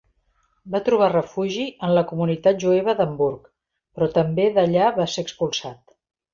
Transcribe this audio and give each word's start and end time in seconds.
Va 0.75 0.79
trobar 0.87 1.09
refugi 1.11 1.65
en 1.89 1.93
la 1.97 2.03
comunitat 2.13 2.59
jueva 2.65 2.97
d'Hamburg, 3.03 3.47
però 3.99 4.11
també 4.19 4.51
d'allà 4.59 4.93
va 5.01 5.11
ser 5.15 5.29
expulsat. 5.29 5.83